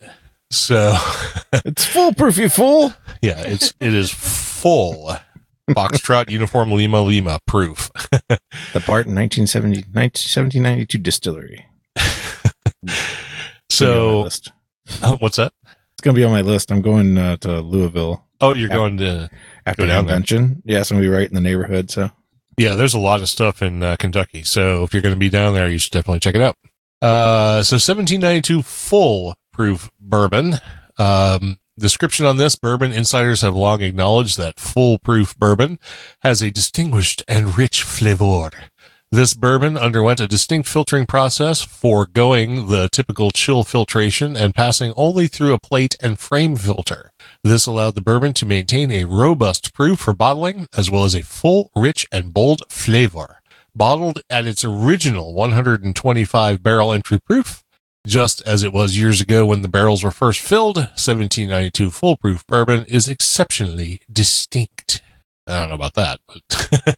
[0.49, 0.95] So,
[1.65, 2.93] it's foolproof, you fool.
[3.21, 5.15] yeah, it's it is full
[5.69, 7.89] Foxtrot Uniform Lima Lima proof.
[8.27, 11.65] The part in 1970, 1792 distillery.
[12.84, 14.51] It's gonna be on my So, list.
[15.04, 15.54] oh, what's that?
[15.65, 16.71] it's gonna be on my list.
[16.71, 19.30] I'm going uh, to Louisville Oh, you're going to
[19.65, 20.15] after Go the down there.
[20.15, 20.62] convention.
[20.65, 21.89] Yeah, it's gonna be right in the neighborhood.
[21.91, 22.10] So
[22.58, 24.43] Yeah, there's a lot of stuff in uh, Kentucky.
[24.43, 26.58] So if you're going to be down there, you should definitely check it out.
[27.01, 30.56] Uh, so 1792 full proof bourbon.
[30.97, 35.80] Um, description on this bourbon insiders have long acknowledged that full proof bourbon
[36.21, 38.51] has a distinguished and rich flavor.
[39.13, 45.28] This bourbon underwent a distinct filtering process, foregoing the typical chill filtration and passing only
[45.28, 47.12] through a plate and frame filter.
[47.43, 51.24] This allowed the bourbon to maintain a robust proof for bottling, as well as a
[51.24, 53.41] full, rich, and bold flavor.
[53.76, 57.65] Bottled at its original 125 barrel entry proof,
[58.08, 62.47] just as it was years ago when the barrels were first filled, 1792 full proof
[62.47, 65.02] bourbon is exceptionally distinct.
[65.47, 66.97] I don't know about that, but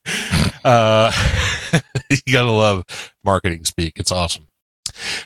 [0.63, 1.11] uh,
[2.09, 2.85] you gotta love
[3.23, 3.93] marketing speak.
[3.95, 4.47] It's awesome.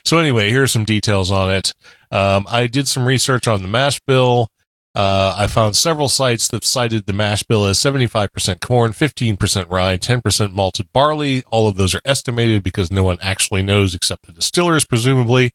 [0.04, 1.74] So anyway, here are some details on it.
[2.10, 4.48] Um, I did some research on the mash bill.
[4.94, 9.96] Uh, I found several sites that cited the mash bill as 75% corn, 15% rye,
[9.96, 11.44] 10% malted barley.
[11.50, 15.52] All of those are estimated because no one actually knows except the distillers, presumably.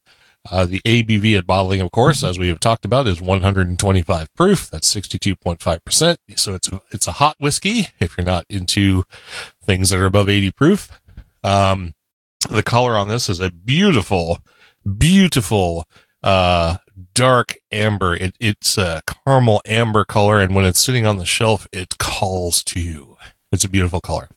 [0.50, 4.70] Uh, the ABV at bottling, of course, as we have talked about, is 125 proof.
[4.70, 6.16] That's 62.5%.
[6.36, 9.04] So it's it's a hot whiskey if you're not into
[9.64, 11.00] things that are above 80 proof.
[11.42, 11.94] Um,
[12.50, 14.38] the color on this is a beautiful,
[14.98, 15.84] beautiful,
[16.22, 16.76] uh,
[17.14, 18.14] dark amber.
[18.14, 20.40] It, it's a caramel amber color.
[20.40, 23.16] And when it's sitting on the shelf, it calls to you.
[23.52, 24.28] It's a beautiful color,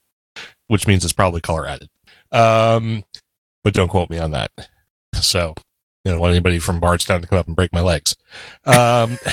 [0.68, 1.90] which means it's probably color added.
[2.32, 3.04] Um,
[3.64, 4.52] but don't quote me on that.
[5.14, 5.54] So,
[6.06, 8.16] you don't want anybody from Bardstown to come up and break my legs.
[8.66, 9.18] Um,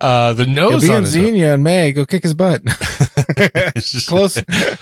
[0.00, 1.92] uh, the He'll nose be on in Xenia and May.
[1.92, 2.62] Go kick his butt.
[3.76, 4.42] It's just- Close.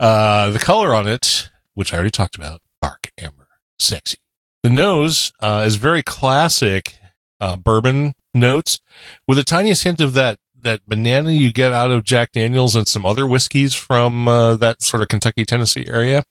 [0.00, 3.46] Uh, the color on it, which I already talked about, dark amber,
[3.78, 4.18] sexy.
[4.64, 6.98] The nose uh, is very classic
[7.40, 8.80] uh, bourbon notes,
[9.28, 12.88] with the tiniest hint of that that banana you get out of Jack Daniels and
[12.88, 16.24] some other whiskeys from uh, that sort of Kentucky Tennessee area.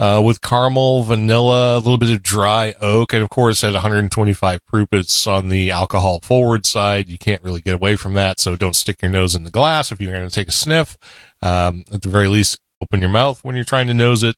[0.00, 4.66] Uh, with caramel, vanilla, a little bit of dry oak, and of course at 125
[4.66, 7.08] proof, it's on the alcohol forward side.
[7.08, 9.92] You can't really get away from that, so don't stick your nose in the glass
[9.92, 10.96] if you're going to take a sniff.
[11.42, 14.34] Um, at the very least, open your mouth when you're trying to nose it,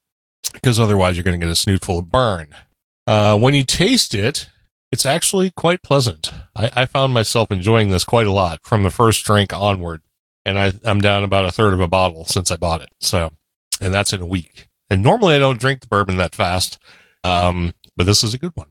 [0.53, 2.49] because otherwise you're going to get a snoot full of burn.
[3.07, 4.51] Uh, when you taste it,
[4.93, 6.33] it's actually quite pleasant.
[6.55, 10.03] I, I found myself enjoying this quite a lot from the first drink onward,
[10.45, 12.91] and I, I'm down about a third of a bottle since I bought it.
[13.01, 13.33] So,
[13.81, 14.69] and that's in a week.
[14.91, 16.79] And normally I don't drink the bourbon that fast,
[17.25, 18.69] um, but this is a good one.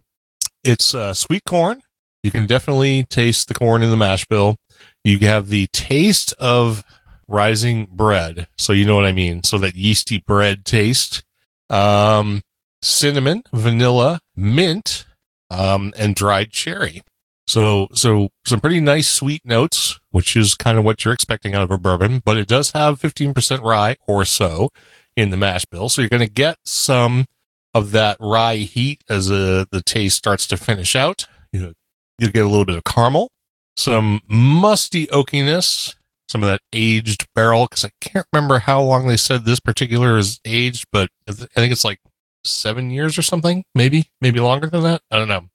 [0.63, 1.81] It's uh, sweet corn.
[2.23, 4.57] You can definitely taste the corn in the mash bill.
[5.03, 6.83] You have the taste of
[7.27, 8.47] rising bread.
[8.57, 9.43] So you know what I mean.
[9.43, 11.23] So that yeasty bread taste.
[11.69, 12.41] Um,
[12.81, 15.05] cinnamon, vanilla, mint,
[15.49, 17.01] um, and dried cherry.
[17.47, 21.63] So, so some pretty nice sweet notes, which is kind of what you're expecting out
[21.63, 24.69] of a bourbon, but it does have 15% rye or so
[25.15, 25.89] in the mash bill.
[25.89, 27.25] So you're going to get some
[27.73, 31.27] of that rye heat as uh, the taste starts to finish out.
[31.51, 33.29] You'll get a little bit of caramel,
[33.75, 35.95] some musty oakiness,
[36.29, 37.67] some of that aged barrel.
[37.67, 41.33] Cause I can't remember how long they said this particular is aged, but I I
[41.33, 41.99] think it's like
[42.45, 45.01] seven years or something, maybe, maybe longer than that.
[45.11, 45.49] I don't know.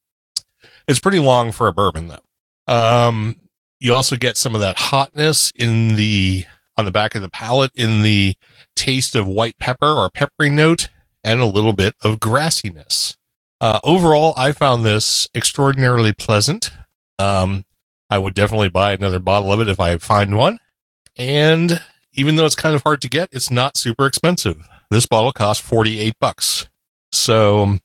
[0.87, 2.73] It's pretty long for a bourbon though.
[2.73, 3.37] Um,
[3.79, 6.45] you also get some of that hotness in the,
[6.81, 8.35] on the back of the palate in the
[8.75, 10.89] taste of white pepper or peppery note
[11.23, 13.17] and a little bit of grassiness.
[13.61, 16.73] Uh, overall, I found this extraordinarily pleasant.
[17.19, 17.65] Um,
[18.09, 20.59] I would definitely buy another bottle of it if I find one.
[21.19, 21.83] And
[22.15, 24.67] even though it's kind of hard to get, it's not super expensive.
[24.91, 26.67] This bottle costs 48 bucks.
[27.13, 27.77] So,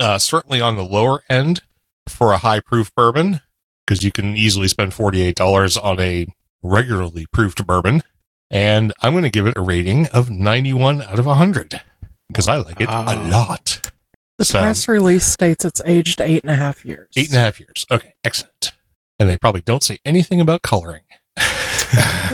[0.00, 1.62] uh, certainly on the lower end
[2.08, 3.40] for a high proof bourbon,
[3.86, 6.26] because you can easily spend $48 on a
[6.64, 8.02] regularly proofed bourbon.
[8.50, 11.80] And I'm going to give it a rating of 91 out of 100.
[12.28, 13.14] because I like it Ah.
[13.14, 13.90] a lot.
[14.38, 17.08] The So- press release states it's aged eight and a half years.
[17.16, 17.86] Eight and a half years.
[17.90, 18.72] Okay, excellent.
[19.20, 21.02] And they probably don't say anything about coloring.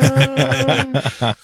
[0.02, 1.34] Um,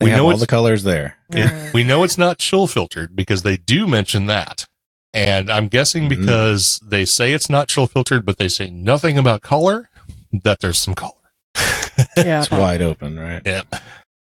[0.00, 1.16] we We know all the colors there.
[1.32, 1.70] Yeah.
[1.74, 4.66] we know it's not chill filtered because they do mention that.
[5.14, 6.08] And I'm guessing Mhm.
[6.08, 9.88] because they say it's not chill filtered, but they say nothing about color,
[10.32, 11.12] that there's some color.
[12.16, 12.40] yeah.
[12.40, 13.42] It's wide open, right?
[13.44, 13.62] Yeah.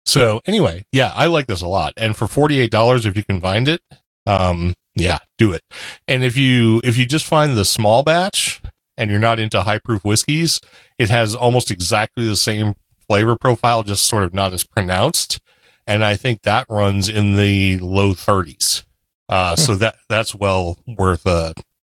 [0.06, 1.94] So anyway, yeah, I like this a lot.
[1.96, 3.80] And for $48, if you can find it,
[4.26, 5.62] um, yeah, do it.
[6.06, 8.62] And if you, if you just find the small batch
[8.96, 10.60] and you're not into high proof whiskeys,
[10.98, 12.74] it has almost exactly the same
[13.08, 15.40] flavor profile, just sort of not as pronounced.
[15.86, 18.84] And I think that runs in the low thirties.
[19.28, 21.54] Uh, so that, that's well worth a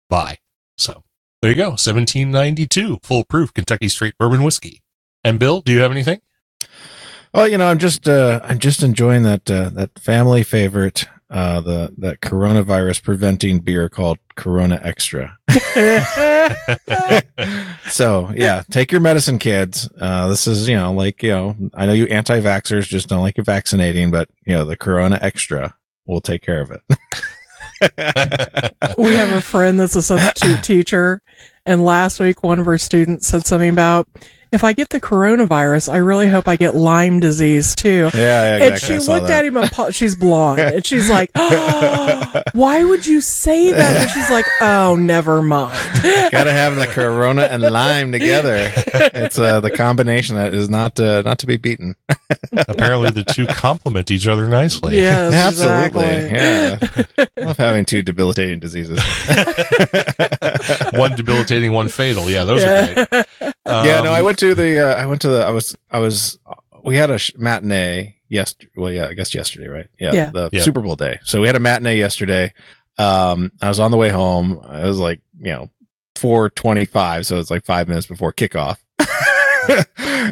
[0.10, 0.38] buy.
[0.78, 1.04] So
[1.42, 1.70] there you go.
[1.70, 4.82] 1792 full proof Kentucky straight bourbon whiskey.
[5.26, 6.22] And Bill, do you have anything?
[7.34, 11.62] Well, you know, I'm just uh, I'm just enjoying that uh, that family favorite, uh,
[11.62, 15.36] the that coronavirus preventing beer called Corona Extra.
[17.90, 19.90] so yeah, take your medicine, kids.
[20.00, 23.38] Uh, this is you know like you know I know you anti-vaxxers just don't like
[23.38, 26.82] you vaccinating, but you know the Corona Extra will take care of it.
[29.00, 31.24] we have a friend that's a substitute teacher,
[31.66, 34.08] and last week one of her students said something about
[34.52, 38.10] if I get the coronavirus, I really hope I get Lyme disease too.
[38.14, 38.96] yeah, yeah, And exactly.
[38.96, 39.40] I she saw looked that.
[39.40, 44.02] at him and pa- she's blonde, and she's like, oh, "Why would you say that?"
[44.02, 45.78] And she's like, "Oh, never mind."
[46.32, 48.72] Gotta have the Corona and Lyme together.
[49.14, 51.96] It's uh, the combination that is not uh, not to be beaten.
[52.68, 54.96] Apparently, the two complement each other nicely.
[54.98, 56.06] Yes, Absolutely.
[56.06, 57.18] exactly.
[57.18, 57.46] Yeah.
[57.46, 59.00] Love having two debilitating diseases.
[60.94, 62.30] one debilitating, one fatal.
[62.30, 62.68] Yeah, those are
[63.42, 63.52] Yeah.
[63.66, 63.86] Great.
[63.86, 66.00] yeah, no, I Um, went to the, uh, I went to the, I was, I
[66.00, 66.38] was,
[66.84, 68.72] we had a sh- matinee yesterday.
[68.76, 69.88] Well, yeah, I guess yesterday, right?
[70.00, 70.14] Yeah.
[70.14, 70.30] Yeah.
[70.32, 70.62] The Yeah.
[70.62, 71.20] Super Bowl day.
[71.24, 72.54] So we had a matinee yesterday.
[72.98, 74.62] Um, I was on the way home.
[74.64, 75.70] I was like, you know,
[76.16, 77.26] 425.
[77.26, 78.78] So it's like five minutes before kickoff.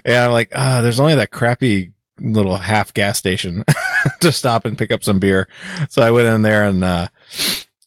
[0.06, 3.63] and I'm like, ah, there's only that crappy little half gas station
[4.22, 5.48] to stop and pick up some beer.
[5.89, 7.08] So I went in there and, uh,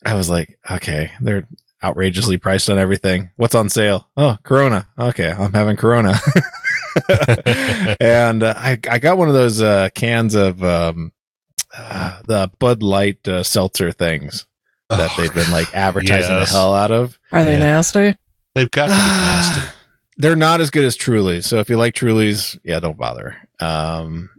[0.05, 1.47] I was like, okay, they're
[1.83, 3.31] outrageously priced on everything.
[3.37, 4.09] What's on sale?
[4.17, 4.87] Oh, Corona.
[4.99, 6.15] Okay, I'm having Corona.
[8.01, 11.13] and uh, I I got one of those uh, cans of um,
[11.77, 14.47] uh, the Bud Light uh, seltzer things
[14.89, 16.51] that Oh, they've been like advertising yes.
[16.51, 17.19] the hell out of.
[17.33, 17.59] Are they Yeah.
[17.59, 18.17] nasty?
[18.55, 19.73] They've got to be nasty.
[20.19, 21.45] They're not as good as Truly's.
[21.47, 23.37] So if you like Truly's, yeah, don't bother.
[23.61, 24.31] Um,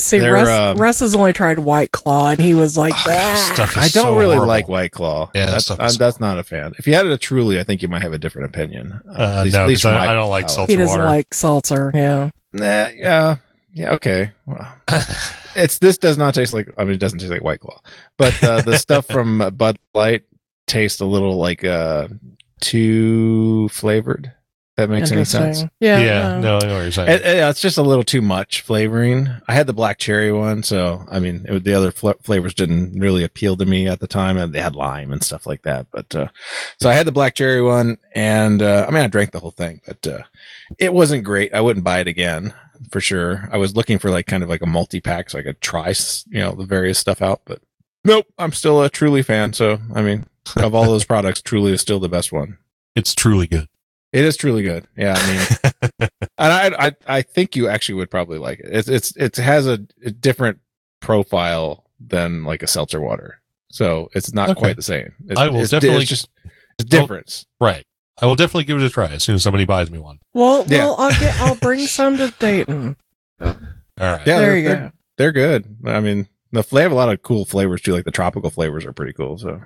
[0.00, 3.04] See, They're, Russ, um, Russ has only tried White Claw, and he was like, Oh,
[3.08, 4.46] "Ah." stuff is I don't so really horrible.
[4.46, 5.28] like White Claw.
[5.34, 6.72] Yeah, that's stuff I'm, that's not a fan.
[6.78, 9.00] If you had it a Truly, I think you might have a different opinion.
[9.10, 10.54] Uh, no, 'cause from I- my I don't like palate.
[10.54, 10.72] seltzer.
[10.72, 11.04] he doesn't water.
[11.10, 11.90] like seltzer.
[11.94, 13.36] Yeah, Nah, yeah,
[13.72, 14.30] yeah, okay.
[14.46, 14.72] Well,
[15.56, 16.68] it's this does not taste like.
[16.78, 17.80] I mean, it doesn't taste like White Claw,
[18.16, 20.22] but uh, the stuff from uh, Bud Light
[20.68, 22.06] tastes a little like uh
[22.60, 24.32] too flavored.
[24.78, 25.64] That makes any sense.
[25.80, 26.40] Yeah, yeah, no.
[26.40, 27.08] no, I know what you're saying.
[27.10, 29.28] It, it- it's just a little too much flavoring.
[29.48, 32.98] I had the black cherry one, so I mean, it, the other fl- flavors didn't
[32.98, 35.88] really appeal to me at the time, and they had lime and stuff like that.
[35.90, 36.28] But uh,
[36.80, 39.50] so I had the black cherry one, and uh, I mean, I drank the whole
[39.50, 40.22] thing, but uh,
[40.78, 41.52] it wasn't great.
[41.52, 42.54] I wouldn't buy it again
[42.92, 43.48] for sure.
[43.52, 45.88] I was looking for like kind of like a multi pack so I could try,
[45.88, 47.60] s- you know, the various stuff out, but
[48.04, 48.26] nope.
[48.38, 51.98] I'm still a Truly fan, so I mean, of all those products, Truly is still
[51.98, 52.58] the best one.
[52.94, 53.66] it's truly good.
[54.12, 54.86] It is truly good.
[54.96, 55.88] Yeah, I mean,
[56.38, 58.68] and I, I, I think you actually would probably like it.
[58.70, 60.60] It's, it's, it has a, a different
[61.00, 63.40] profile than like a seltzer water,
[63.70, 64.58] so it's not Okay.
[64.58, 65.12] quite the same.
[65.26, 66.28] It's, I will it's, definitely- it's just
[66.78, 67.46] it's difference.
[67.60, 67.84] right.
[68.20, 70.18] I will definitely give it a try as soon as somebody buys me one.
[70.34, 70.86] Well, Yeah.
[70.86, 71.40] well, I'll get.
[71.40, 72.96] I'll bring some to Dayton.
[73.40, 73.56] All right.
[74.00, 74.90] Yeah, there they're, you they're, go.
[75.18, 75.76] they're good.
[75.84, 77.92] I mean, the they have a lot of cool flavors too.
[77.92, 79.38] Like the tropical flavors are pretty cool.
[79.38, 79.60] So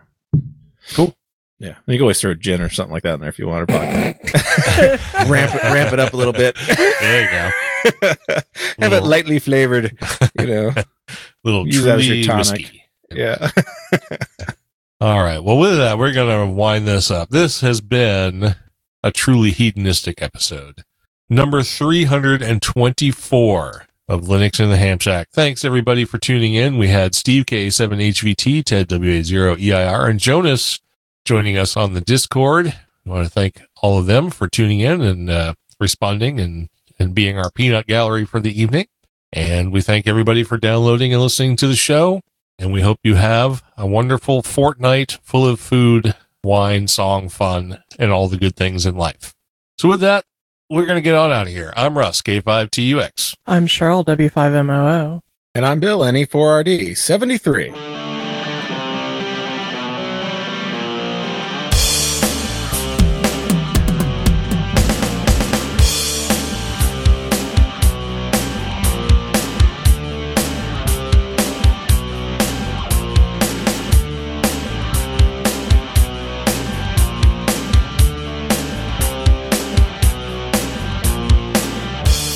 [0.92, 1.14] Cool.
[1.62, 3.68] Yeah, you can always throw gin or something like that in there if you want
[3.68, 3.74] to
[5.28, 6.56] ramp it, ramp it up a little bit.
[6.66, 7.50] There you go.
[8.80, 9.96] Have it lightly flavored.
[10.40, 10.72] You know.
[11.44, 12.62] Little Use that as your truly tonic.
[12.62, 12.82] whiskey.
[13.12, 13.50] Yeah.
[15.00, 15.38] All right.
[15.38, 17.28] Well, with that, we're going to wind this up.
[17.30, 18.56] This has been
[19.04, 20.82] a truly hedonistic episode.
[21.30, 25.28] Number 324 of Linux in the Ham Shack.
[25.32, 26.76] Thanks everybody for tuning in.
[26.76, 30.80] We had Steve K7HVT, Ted WA0EIR, and Jonas
[31.24, 32.68] joining us on the Discord.
[32.68, 36.68] I want to thank all of them for tuning in and uh, responding and,
[36.98, 38.86] and being our peanut gallery for the evening.
[39.32, 42.20] And we thank everybody for downloading and listening to the show.
[42.58, 46.14] And we hope you have a wonderful fortnight full of food,
[46.44, 49.32] wine, song, fun, and all the good things in life.
[49.78, 50.24] So, with that,
[50.68, 51.72] we're going to get on out of here.
[51.76, 53.34] I'm Russ, K5TUX.
[53.46, 55.20] I'm Cheryl, W5MOO.
[55.54, 58.11] And I'm Bill, NE4RD73.